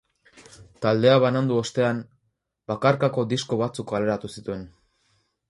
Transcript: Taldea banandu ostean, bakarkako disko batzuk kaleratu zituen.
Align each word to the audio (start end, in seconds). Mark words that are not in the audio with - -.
Taldea 0.85 1.17
banandu 1.23 1.59
ostean, 1.63 1.99
bakarkako 2.73 3.27
disko 3.35 3.61
batzuk 3.61 3.91
kaleratu 3.95 4.35
zituen. 4.39 4.67